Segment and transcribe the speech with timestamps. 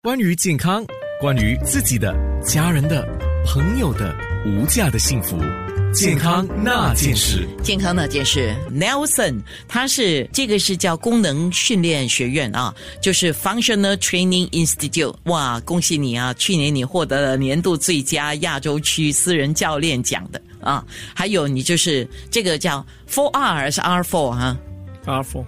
[0.00, 0.86] 关于健康，
[1.20, 3.04] 关于自己的、家人的、
[3.44, 5.36] 朋友的无价的幸福，
[5.92, 7.44] 健康那件事。
[7.64, 12.72] 健康那件事，Nelson，他是这个是叫功能训练学院啊，
[13.02, 15.16] 就是 Functional Training Institute。
[15.24, 16.32] 哇，恭喜你啊！
[16.34, 20.86] 去年你获得了年度最佳亚洲区私人教练奖的啊。
[21.12, 24.56] 还有你就是这个叫 Four R 还是 R Four 哈
[25.08, 25.44] ？R Four。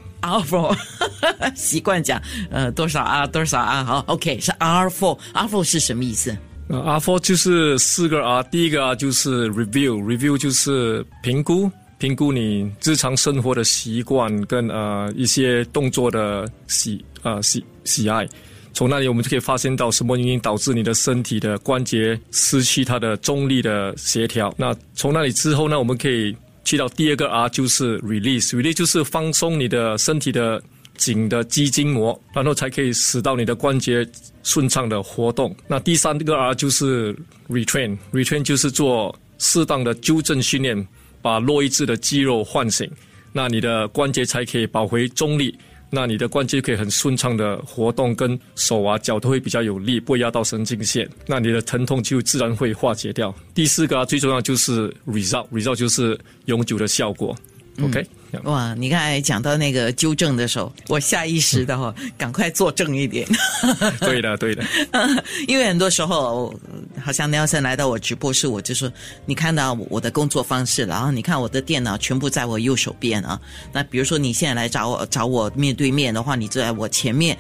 [1.57, 2.21] 习惯讲
[2.51, 6.37] 呃多少啊多少啊好 OK 是 R four R four 是什么意思？
[6.69, 18.29] 呃 R four 就是四个 R，第一个 R 就是 Review，Review 就是评估，评估你日常生活的习惯跟呃一些动作的喜呃喜喜爱，
[18.75, 24.55] 从那里我们就可以发现到什么原因导致你的身体的关节失去它的中立的协调。
[24.59, 26.37] 那从那里之后呢，我们可以。
[26.65, 30.63] 去到第二个 R 就是 release，release 就是放松你的身体的
[30.97, 34.07] 紧的肌筋膜，然后才可以使到你的关节
[34.43, 35.55] 顺畅的活动。
[35.67, 37.17] 那第三个 R 就是
[37.49, 40.87] retrain，retrain 就是做适当的纠正训练，
[41.23, 42.91] 把弱一致的肌肉唤醒，
[43.33, 45.57] 那你的关节才可以保回中立。
[45.91, 51.09] 那你的关节可以很顺畅的活动，跟手啊脚都会比较有力，不会压到神经线。
[51.27, 53.35] 那你的疼痛就自然会化解掉。
[53.55, 57.37] 第四个啊最重要就是 result，result 就是永久的效果。
[57.85, 58.07] OK。
[58.45, 63.27] 哇，你刚才讲到那个纠正的时候，我下意识的哈，赶快坐正一点。
[63.99, 64.65] 对的，对的。
[65.49, 66.55] 因为很多时候，
[67.03, 68.89] 好像 Nelson 来到我直播室，我就说，
[69.27, 73.41] 你看到我的工作方式，然后你看我的电脑全部在我右手边啊。
[73.73, 77.37] 那比如说你现在来找我找我面对面的话，你坐在我前面。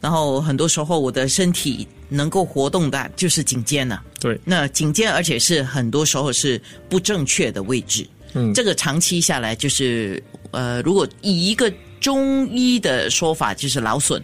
[0.00, 4.02] 然后很多时候我的身体能够活动的，就是颈肩了。
[4.18, 4.36] 对。
[4.44, 8.04] 那颈肩，而且是很多时候是不正确的位置。
[8.34, 14.22] 嗯，这个长期下来就是，呃，如果以一个中医的说法，就是劳损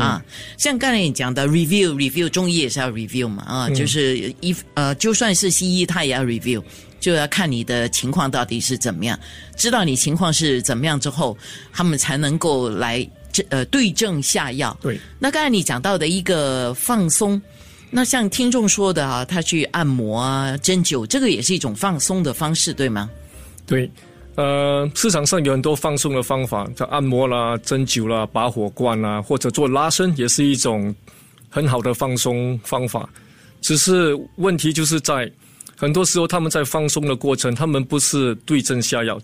[0.00, 0.22] 啊。
[0.58, 6.62] 像刚才你讲的 review review，中医也是要 review 嘛啊，就是一呃，就算是西医，他也要 review，
[7.00, 9.18] 就要看你的情况到底是怎么样，
[9.56, 11.36] 知道你情况是怎么样之后，
[11.72, 14.76] 他们才能够来这呃对症下药。
[14.82, 14.98] 对。
[15.18, 17.40] 那刚才你讲到的一个放松，
[17.90, 23.08] 那像听众说的啊，他去按摩啊、针灸，这个也是一种放松的方式，对吗？
[23.66, 23.90] 对，
[24.36, 30.94] 呃，市场上有很多放松的方法，像按摩啦、针灸啦、拔火罐啦，或者做拉伸，也是一种
[31.48, 33.08] 很好的放松方法。
[33.60, 35.30] 只是问题就是在
[35.76, 39.18] 很多时候，他们在放松的过程，他们不是对症下药，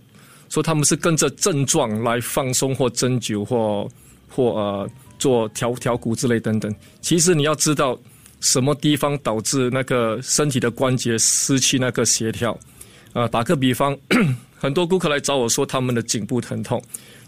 [0.49, 3.87] 说他们是跟着症状来放松或针灸或
[4.29, 6.75] 或呃做调调骨之类等等。
[7.03, 7.99] 其实你要知道
[8.41, 12.59] 什么地方导致那个身体的关节失去那个协调。
[13.13, 13.97] 啊，打个比方，
[14.57, 16.83] 很多顾客来找我说他们的颈部疼痛，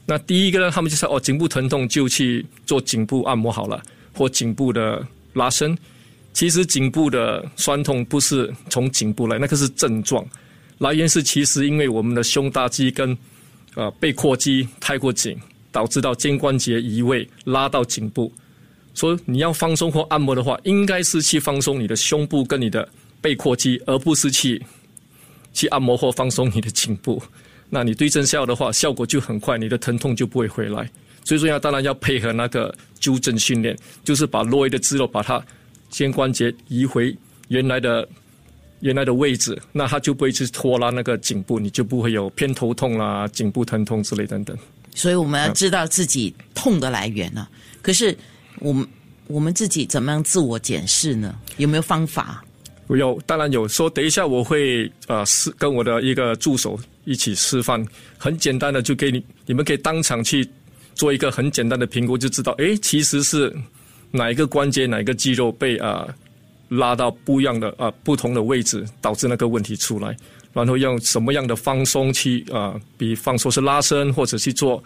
[0.07, 3.83] 那第一个呢，他们就说哦，颈部疼痛就去做颈部按摩好了，
[4.13, 5.77] 或颈部的拉伸。
[6.33, 10.25] 其实颈部的酸痛不是从颈部来，那个是症状，
[10.79, 13.17] 来源是其实因为我们的胸大肌跟
[13.75, 15.37] 呃背阔肌太过紧，
[15.71, 18.33] 导致到肩关节移位拉到颈部。
[18.95, 22.89] 所以你要放松或按摩的话，应该是去放松你的胸部跟你的
[23.21, 24.63] 背阔肌，而不是去。
[25.53, 27.23] 去按摩或放松你的颈部，
[27.69, 30.91] 那你对症下药的话，效果就很快，你的疼痛就不会回来。
[31.25, 35.41] 最重要当然要配合那个纠正训练，就是把落位的肌肉把它
[35.89, 37.17] 肩关节移回
[37.49, 38.09] 原来的
[38.81, 44.57] 原来的位置，那它就不会去拖拉那个颈部，你就不会有偏头痛啦、颈部疼痛之类等等。
[44.95, 47.47] 所以我们要知道自己痛的来源呢。
[47.81, 48.17] 可是
[48.59, 48.87] 我们
[49.29, 51.39] 我们自己怎么样自我检视呢？
[51.57, 52.45] 有没有方法？
[52.99, 53.67] 有，当然有。
[53.67, 57.87] 说等一下我会呃示跟我的一个助手一起示范，
[58.19, 60.49] 很简单的就给你，你们可以当场去
[60.95, 63.55] 做一个很简单的评估，就知道哎，其实是
[64.11, 66.07] 哪一个关节、哪一个肌肉被啊
[66.69, 70.17] 拉到不一样的啊不同的位置，导致那个问题出来，
[70.53, 74.83] 然后用什么样的放松去啊，比方说是拉伸或者去做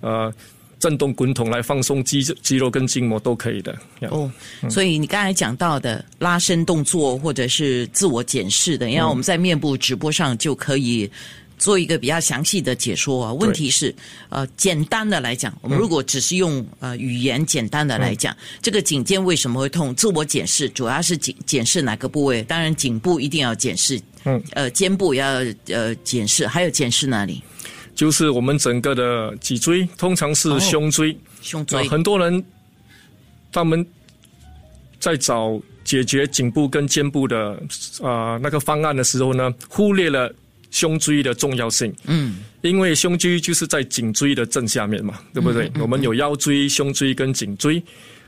[0.00, 0.32] 呃。
[0.78, 3.76] 震动滚筒来放松肌肌肉跟筋膜都可以的。
[4.10, 4.30] 哦，
[4.70, 11.10] 所以你刚才讲到的拉伸动作或者是自我检视的，因为我们在面部直播上就可以
[11.58, 13.32] 做一个比较详细的解说啊。
[13.32, 13.94] 问题是，
[14.28, 19.94] 呃，简单的来讲，我们如果只是用呃语言简单的来讲，这个颈肩为什么会痛？
[19.94, 22.42] 自我检视主要是检检视哪个部位？
[22.44, 27.42] 当然颈部一定要检视，嗯，呃，肩部要呃检视，还有检视哪里？
[27.98, 31.18] 就是我们整个的脊椎，通常是胸椎。
[31.42, 31.84] 胸椎。
[31.88, 32.44] 很多人
[33.50, 33.84] 他们
[35.00, 37.60] 在找解决颈部跟肩部的
[38.00, 40.32] 啊那个方案的时候呢，忽略了
[40.70, 41.92] 胸椎的重要性。
[42.04, 42.36] 嗯。
[42.60, 45.68] 因为胸椎就是在颈椎的正下面嘛，对不对？
[45.80, 47.82] 我们有腰椎、胸椎跟颈椎。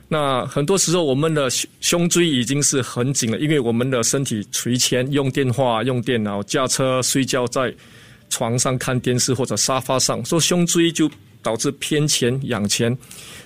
[0.09, 7.73] 那很多时候我们的胸胸椎已经是很紧了，因为我们的身体垂前，用电话、用电脑、驾车、睡觉，在
[8.31, 11.11] 床上看电视或者沙发上，说胸椎就
[11.43, 12.97] 导致偏前仰前。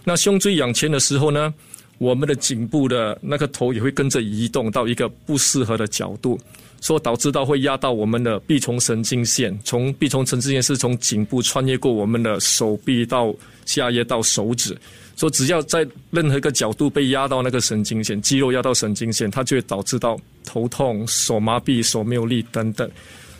[0.05, 1.53] 那胸椎仰前的时候呢，
[1.99, 6.39] 我们的颈部的那个头也会跟着移动到一个不适合的角度。
[6.81, 13.35] 说导致到会压到我们的臂丛神经线，从臂丛神经线是从颈部穿越过我们的手臂到
[13.65, 14.77] 下叶到手指，
[15.17, 22.91] 说只要在任何一个角度被压到那个神经线，肌肉压到神经线，它就会导致到头痛、手麻痹、手没有力等等。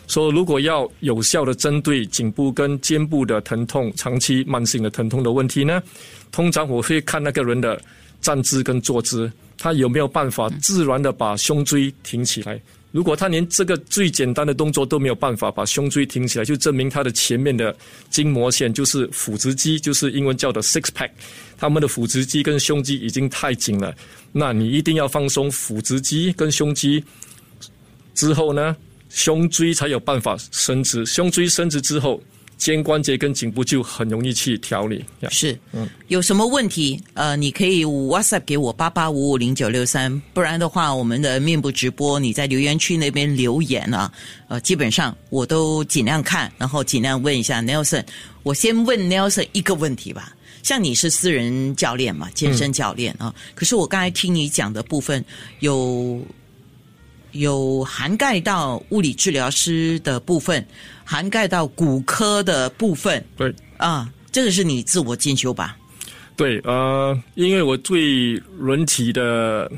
[0.07, 5.81] 说如果要有效的针对颈部跟肩部的疼痛、长期慢性的疼痛的问题呢，
[6.31, 7.81] 通常我会看那个人的
[8.21, 12.59] 站姿跟坐姿，他有没有办法自然的把胸椎挺起来。
[12.91, 17.75] 如果他连这个最简单的动作都没有办法把胸椎挺起来，就证明他的前面的
[18.09, 21.09] 筋膜线就是腹直肌，就是英文叫的 six pack，
[21.57, 23.93] 他们的腹直肌跟胸肌已经太紧了。
[24.31, 27.03] 那你一定要放松腹直肌跟胸肌，
[28.13, 28.73] 之后呢，
[29.15, 31.05] 胸椎才有办法伸直。
[31.05, 32.21] 胸椎伸直之后。
[32.57, 35.03] 肩关节跟颈部就很容易去调理。
[35.29, 36.97] 是，嗯，有什么问题？
[37.13, 44.09] 呃，你可以 WhatsApp 给我八八五五零九六三，不然的话，我们的面部直播你在留言区那边留言啊，
[44.47, 48.05] 呃，基本上我都尽量看，然后尽量问一下 Nelson。
[48.41, 50.33] 我先问 Nelson 一个问题吧，
[50.63, 55.23] 像你是私人教练嘛，健身教练啊，可是我刚才听你讲的部分
[55.59, 56.25] 有。
[57.35, 60.65] 有涵盖到物理治疗师的部分，
[61.03, 63.23] 涵盖到骨科的部分。
[63.37, 65.77] 对啊，这个是你自我进修吧？
[66.35, 69.71] 对，呃，因为我对人体的。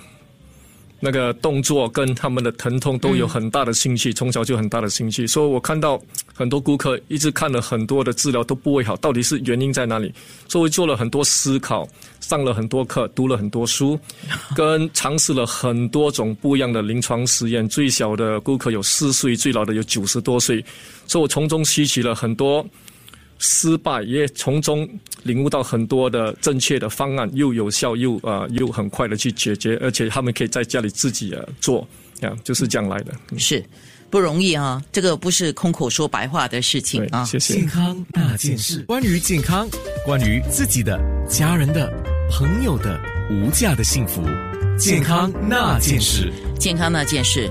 [0.99, 5.27] 那个动作跟他们的疼痛都有很大的兴趣，从小就很大的兴趣。
[5.27, 6.01] 所以我看到
[6.37, 10.13] 很多顾客一直看了很多的治疗都不会好，到底是原因在哪里？
[10.47, 11.87] 所以做了很多思考，
[12.19, 13.99] 上了很多课，读了很多书，
[14.55, 17.67] 跟尝试了很多种不一样的临床实验。
[17.67, 20.63] 最小的顾客有四岁，最老的有九十多岁，
[21.07, 22.65] 所以我从中吸取了很多。
[23.39, 24.89] 失败也从中
[25.21, 31.87] 领悟到很多的正确的方案，又有效又啊又很快的去解决，而且他们可以在家里自己啊做，
[32.19, 33.13] 啊就是这样来的。
[33.37, 33.63] 是
[34.09, 37.23] 不容易啊，这个不是空口说白话的事情啊。
[37.25, 37.53] 谢谢。
[37.55, 39.67] 健康那件事，关于健康，
[40.05, 40.99] 关于自己的、
[41.29, 41.91] 家人的、
[42.31, 42.99] 朋友的
[43.29, 44.21] 无价的幸福，
[44.77, 47.49] 健康那件事，健康那件事，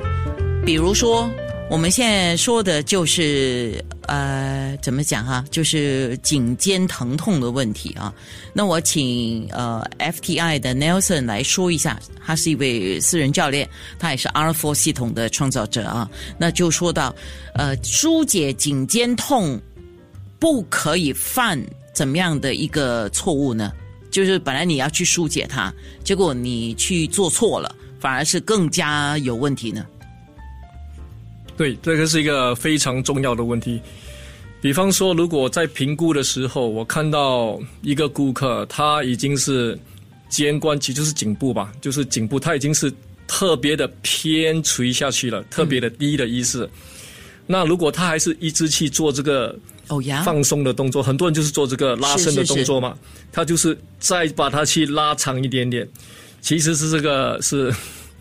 [0.65, 1.31] 比如说。
[1.69, 5.45] 我们现在说的就是呃，怎么讲哈？
[5.51, 8.13] 就是颈肩疼痛的问题啊。
[8.53, 13.69] 那我请呃 FTI 的 Nelson 来说一下，他是一位私人教练，
[13.99, 16.09] 他也是 R4 系统的创造者啊。
[16.39, 17.15] 那就说到
[17.55, 19.61] 呃，疏解颈肩痛
[20.39, 21.61] 不可以犯
[21.95, 23.73] 怎么样的一个错误呢？
[24.11, 25.73] 就是本来你要去疏解它，
[26.03, 29.85] 结果你去做错了，反而是更加有问题呢。
[31.57, 33.81] 对，这个是一个非常重要的问题。
[34.61, 39.79] 比方说，如果在评估的时候，我看到一个顾客，他已经是
[40.29, 42.93] 肩关节就是颈部吧，就是颈部，他已经是
[43.29, 46.69] 特别的偏垂下去了，特别的低的意思。
[47.47, 49.57] 那如果他还是一直去做这个
[50.25, 52.97] 放松的动作，很多人就是做这个拉伸的动作嘛，
[53.31, 55.89] 他就是再把它去拉长一点点，
[56.41, 57.73] 其实是这个是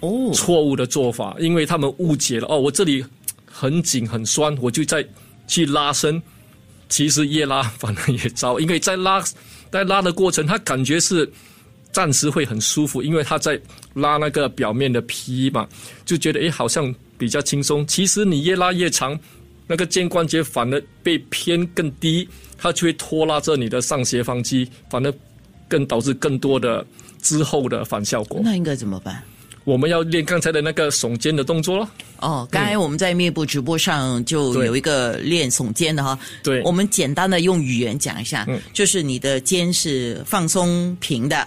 [0.02, 3.04] 哦 错误的做法，因为他们误解了哦，我这里。
[3.58, 5.08] 很紧很酸，我就在
[5.48, 6.22] 去拉伸，
[6.90, 9.24] 其实越拉反而越糟，因为在拉
[9.72, 11.32] 在拉的过程，他感觉是
[11.94, 13.58] 暂时会很舒服，因为他在
[13.94, 15.66] 拉那个表面的皮嘛，
[16.04, 17.88] 就觉得诶好像比较轻松。
[17.88, 19.18] 其实你越拉越长，
[19.68, 25.14] 那个肩关节反而被偏更低，它就会拖拉着你的上斜方肌，反而
[25.70, 26.86] 更导致更多的
[27.22, 28.42] 之后的反效果。
[28.44, 29.24] 那应该怎么办？
[29.65, 31.89] 我们要练刚才的那个耸肩的动作咯。
[32.19, 36.17] 哦，刚才我们在面部直播上就有一个练耸肩的哈。
[36.43, 36.62] 对。
[36.63, 41.45] 我们简单的用语言讲一下，就是你的肩是放松平的。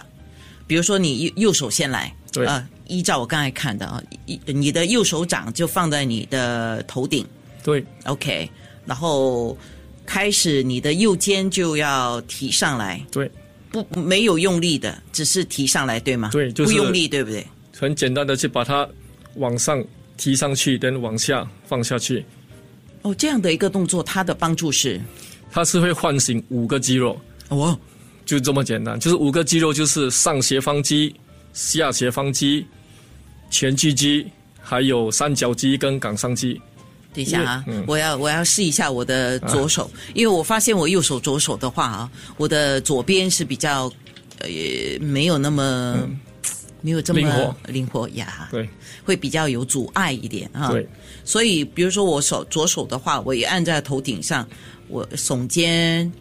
[0.67, 7.25] 比如说你右右手先来，对啊，依照我刚才看的啊，一你的右手掌就放在你的头顶。
[7.63, 7.83] 对。
[8.03, 8.47] OK，
[8.85, 9.57] 然后
[10.05, 13.01] 开始你的右肩就要提上来。
[13.11, 13.31] 对。
[13.71, 16.31] 不，没有用力的，只是提上来，对吗？
[16.33, 17.45] 对，就是不用力，对不对？
[17.79, 18.87] 很简单的去把它
[19.35, 19.83] 往上
[20.17, 22.25] 提上去，跟往下放下去。
[23.03, 24.99] 哦，这样的一个动作，它的帮助是？
[25.49, 27.19] 它是会唤醒五个肌肉。
[27.47, 27.79] 哦，
[28.25, 31.15] 就这么简单，就是五个肌肉，就是上斜方肌、
[31.53, 32.67] 下斜方肌、
[33.49, 34.27] 前锯肌，
[34.61, 36.59] 还有三角肌跟冈上肌。
[37.13, 43.91] 等一下啊，我要我要试一下我的左手，因为我发现我右手左手的话啊，我的左边是比较。
[44.41, 44.47] 呃
[45.01, 45.97] 没有那么、
[46.81, 48.07] 没有这么灵活。
[48.09, 48.67] 呀，对。
[49.03, 50.71] 会比较有阻碍一点啊。
[50.71, 50.87] 对，
[51.23, 54.47] 所以比如说我手左手的话，我也按在头顶上，
[54.87, 56.11] 我耸肩，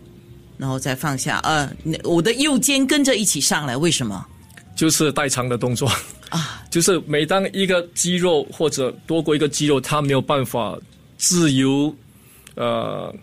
[0.57, 4.27] 然后再放下，呃，那我的右肩跟着一起上来，为什么？
[4.75, 5.91] 就是代偿的动作。
[6.31, 10.79] 啊， 就是每当一个肌肉或者多过一个肌肉，它没有办法
[11.17, 11.95] 自由，
[12.55, 13.15] 呃，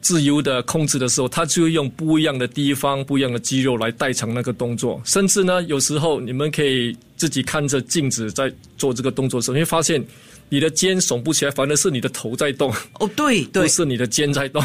[0.00, 5.00] 自由的控制的时候，他就会用不一样的地方、不一样的肌肉来代偿那个动作。
[5.04, 10.04] 甚至呢，有时候你们可以自己看着镜子在做这个动作的时候，你会发现
[10.48, 14.62] 你的肩耸不起来，反而是你的头在动，哦，对不对，是你的肩在动，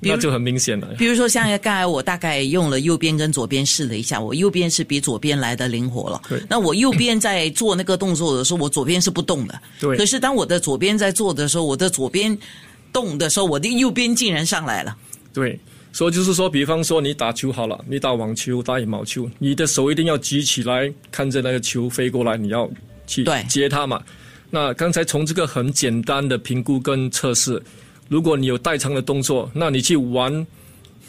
[0.00, 0.86] 那就很明显了。
[0.98, 6.38] 比如说像刚才我大概用了右边跟左边试了一下，我右边是比左边来的灵活了对。
[6.50, 9.58] 那我右边在做那个动作的时候，我左边是不动的。
[9.80, 12.36] 对可是当我的左边在做的时候，我的左边
[12.98, 14.96] 动的时候，我的右边竟然上来了。
[15.32, 15.56] 对，
[15.92, 22.68] 所以就是说，比方说你打球好了，你打网球、打羽毛球，你的手一定要举起来，看着那个球飞过来，你要
[23.06, 24.02] 去接它嘛。
[24.50, 27.62] 那刚才从这个很简单的评估跟测试，
[28.08, 30.46] 如果你有代偿的动作，那你去玩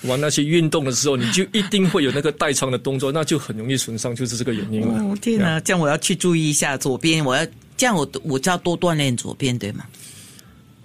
[0.03, 5.01] 玩那些运动的时候，你就一定会有那个代偿的动作，那就很容易损伤，就是这个原因了。
[5.01, 9.85] 哦天哪，这样我要去注意一下左边，我要这样我我就要多锻炼左边，对吗？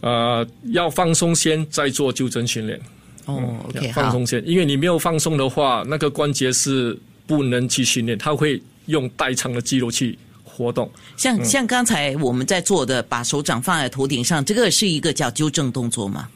[0.05, 2.79] 呃，要放松先，再做纠正训练。
[3.25, 6.95] 哦，OK，放松先，因为你没有放松的话，那个关节是
[7.27, 10.91] 不能去训练，它会用代偿的肌肉去活动。
[11.17, 16.29] 像像刚才我们在做的，把手掌放在头顶上，这个是一个叫纠正动作吗？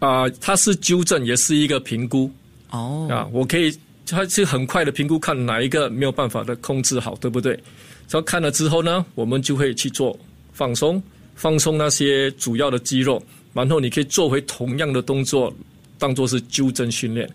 [0.00, 2.28] 啊、它是纠正，也是一个评估
[2.70, 3.28] 哦，啊。
[3.32, 3.72] 我可以，
[4.04, 7.52] 它是很快的评估，看哪一个没有办法的控制好，对不对？
[7.52, 10.18] 然后看了之后呢，我们就会去做
[10.52, 11.00] 放松，
[11.34, 13.22] 放松那些主要的肌肉，
[13.52, 15.52] 然后你可以做回同样的动作，
[15.98, 17.28] 当做是纠正训练。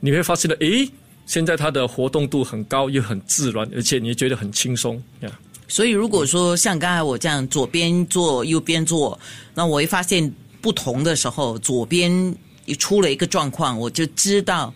[0.00, 0.88] 你会发现的，诶，
[1.26, 5.40] 现在它的活动度很高，又很自然，而且你觉得很轻松呀。
[5.68, 9.18] 所以如果说像刚才我这样左边做右边做，
[9.54, 12.34] 那我会发现不同的时候，左边
[12.78, 14.72] 出了一个状况，我就知道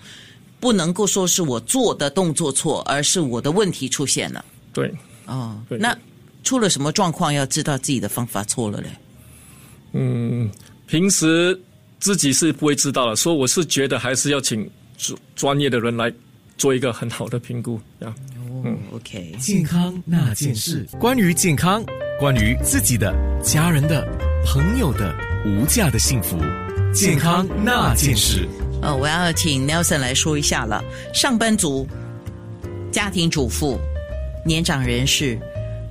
[0.58, 4.44] 不能够说是我做的动作错，而是我的问题出现了。
[4.72, 4.92] 对，
[5.26, 5.96] 哦，对那
[6.42, 8.88] 出了什么状况，要知道自己的方法错了嘞。
[9.92, 10.50] 嗯，
[10.86, 11.58] 平时
[11.98, 16.12] 自己是不会知道的，所以我是觉得还是要请专专业的人来
[16.56, 18.14] 做一个很好的评估呀。
[18.38, 21.84] 哦，OK，健康那件事，关于健康，
[22.18, 24.06] 关于自己的、家人的、
[24.44, 25.14] 朋友的
[25.46, 26.38] 无价的幸福，
[26.92, 28.46] 健康那件事。
[28.82, 30.82] 呃，我要请 Nelson 来说一下了。
[31.12, 31.86] 上班族、
[32.90, 33.78] 家庭主妇、
[34.44, 35.38] 年长人士，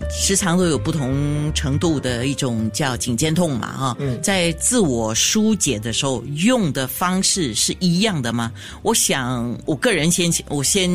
[0.10, 8.52] 时常都有不同程度的一种叫颈肩痛嘛，哈、嗯在自我疏解的时候，用的方式是一样的吗？
[8.82, 10.90] 我想，我个人先，我先，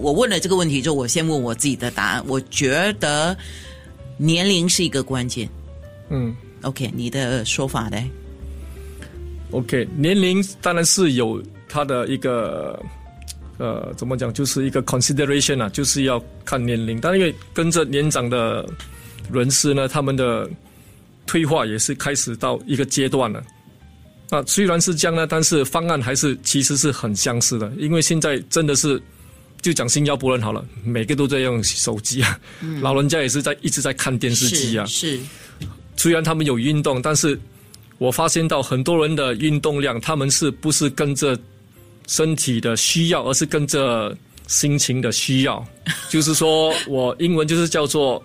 [0.00, 2.24] 我问了这个问题之后，我先问我自己的答案。
[2.26, 3.36] 我觉得
[4.16, 5.48] 年龄是一个关键。
[6.10, 7.96] 嗯 OK，你的说法呢
[9.52, 12.82] ？，OK，年龄当然是有它的一个
[13.58, 17.00] 呃，怎么讲，就是一个 consideration 啊，就是要看年龄。
[17.00, 18.64] 但因为跟着年长的
[19.32, 20.48] 人士呢，他们的
[21.26, 23.42] 退化也是开始到一个阶段了。
[24.30, 29.00] 那虽然是这样呢，但是方案还是其实是很相似的，因为现在真的是
[29.60, 32.38] 就讲新加坡人好了，每个都在用手机啊，
[32.80, 34.84] 老人家也是在一直在看电视机啊。
[34.86, 35.20] 是是
[35.96, 37.40] 虽然他们有运动，但是
[37.96, 41.36] 我发现到很多人的运动量，他们是不是跟着
[42.08, 44.12] 身体的需要，而是跟着
[44.48, 45.64] 心情的需要。
[46.10, 48.20] 就是说我英文就是叫做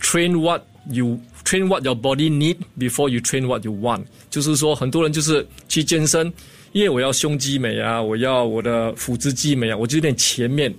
[0.00, 4.02] train what you train what your body need before you train what you want。
[4.30, 6.32] 就是说很多人就是去健身，
[6.72, 10.74] 因为我要胸肌美啊，我要我的腹直肌美啊，我就练前面。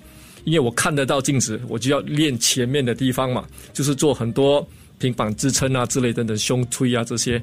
[0.46, 4.66] 因为我看得到镜子，我就要练前面的地方嘛，就是做很多
[4.98, 7.40] 平板支撑啊之类等等，胸推啊这些。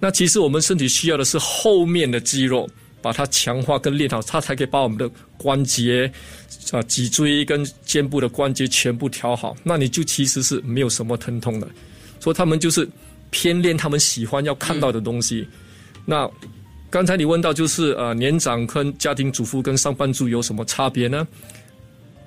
[0.00, 2.68] 那其实我们身体需要的是后面的肌肉，
[3.02, 6.10] 把它强化跟练好，它才可以把我们的关节
[6.72, 9.56] 啊、脊椎跟肩部的关节全部调好。
[9.62, 11.68] 那你就其实是没有什么疼痛的。
[12.18, 12.88] 所以他们就是
[13.30, 15.46] 偏练他们喜欢要看到的东西。
[16.04, 16.30] 那
[16.90, 21.26] 刚才你问到就是呃，年长跟家庭主妇跟上班族有什么差别呢？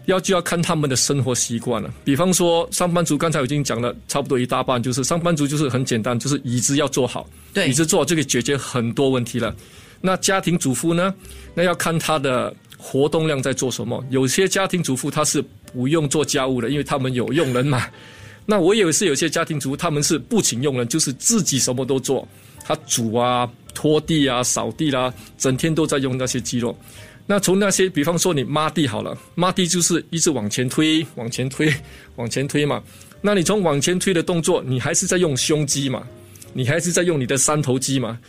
[0.05, 1.93] 要就要看他们的生活习惯了。
[2.03, 9.55] 比方说，上班族刚才已经讲了差不多一大半，就是上班族就是很简单，就是椅子要坐好，对椅子坐好就可以解决很多问题了。
[10.05, 11.15] 那家庭主妇呢？
[11.53, 14.03] 那要看她的活动量在做什么。
[14.09, 15.41] 有些家庭主妇她是
[15.71, 17.87] 不用做家务的，因为他们有佣人嘛。
[18.45, 22.27] 那我也是有些家庭主妇，他们是不请佣人，就是自己什么都做，
[22.65, 26.77] 他煮啊、拖地啊、扫地啦、整天都在用那些肌肉。
[27.25, 31.73] 那从那些，比方说你抹地好了，抹地就是一直往前推，往前推，
[32.17, 32.83] 往前推嘛。
[33.21, 36.05] 那你从往前推的动作，你还是在用胸肌嘛，
[36.51, 38.19] 你还是在用你的三头肌嘛。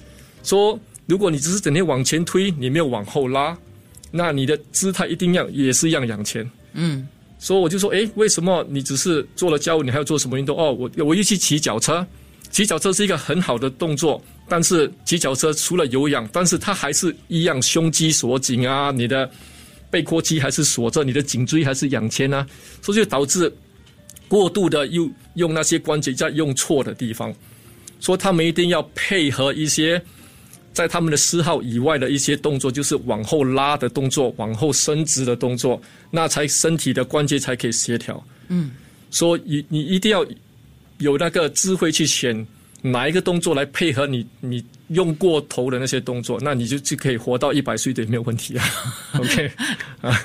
[0.45, 3.57] 说如果你只是整天往前推，你没有往后拉，
[4.11, 6.49] 那你的姿态一定要也是一样仰前。
[6.73, 7.07] 嗯，
[7.39, 10.57] 所以我就说，诶，为什么你只是做了家务，你还要做什么运动？
[10.59, 12.07] 哦，我我又去骑脚车，
[12.51, 14.23] 骑脚车是一个很好的动作。
[14.47, 19.31] 但是骑脚车除了有氧，但是它还是一样胸肌锁紧啊，你的
[19.91, 22.47] 背阔肌还是锁着，你的颈椎还是仰前啊，
[22.83, 23.51] 所以就导致
[24.29, 27.35] 过度的用用那些关节在用错的地方，
[28.01, 30.03] 说他们一定要配合一些
[30.75, 38.23] 在他们的嗜好以外的一些动作，就是往后拉的动作，往后伸直的动作，那才身体的关节才可以协调。
[38.49, 38.73] 嗯，
[39.11, 40.27] 所以你一定要
[40.99, 42.47] 有那个智慧去选。
[42.87, 44.27] 哪一个动作来配合你？
[44.41, 48.65] 你用过头的那些动作，那你就就可以活到一百岁的没有问题啊。
[49.19, 49.51] OK，
[50.03, 50.21] 啊，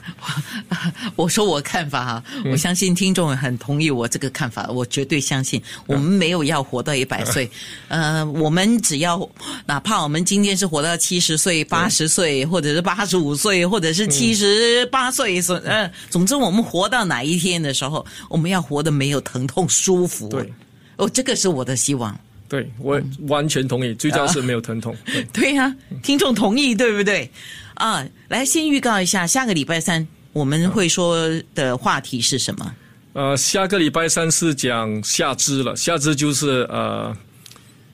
[1.16, 7.50] 我说我看法哈，我相信听众很同意我这个看法，我绝对相信我们没有要活到一百岁，
[7.88, 9.30] 呃，我们只要
[9.66, 20.28] 哪怕我们今天是活到七十岁、八十岁，或者是八十五岁，或者是七十八岁，所呃，总之我们活到哪一天的时候，我们要活得没有疼痛、舒服。
[20.28, 20.54] 对，
[20.98, 22.20] 哦，这个是我的希望。
[22.50, 24.96] 对，我完全同意，最重要是没有疼痛。
[25.32, 27.30] 对呀，听众同意，对不对？
[27.76, 32.76] 啊，来先预告一下，下个礼拜三我们会说的话题是什么？
[33.14, 37.16] 呃，下个礼拜三是讲下肢了，下肢就是呃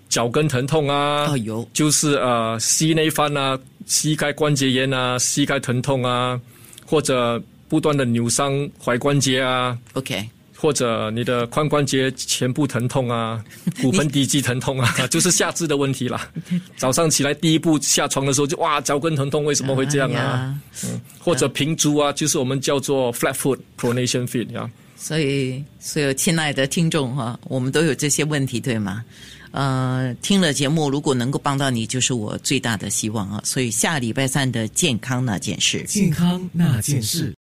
[0.07, 6.39] 脚跟疼痛啊，哦有，就是呃膝内翻啊，膝盖关节炎啊，膝盖疼痛啊，
[6.85, 9.77] 或者不断的扭伤踝关节啊。
[9.93, 10.29] OK。
[10.55, 13.43] 或者你的髋关节前部疼痛啊，
[13.81, 16.29] 骨盆底肌疼痛啊， 就是下肢的问题啦。
[16.77, 20.55] 早上起来第一步下床的时候就哇脚跟疼痛，为什么会这样啊？
[20.85, 24.69] 嗯，或者平足啊，就是我们叫做 flat foot pronation feet 啊。
[24.97, 29.03] 所以，所有亲爱的听众哈，我们都有这些问题对吗？
[29.51, 33.39] 呃，听了节目如果能够帮到你，就是我最大的希望啊。
[33.43, 37.33] 所以下礼拜三的健康那件事，健康那件事。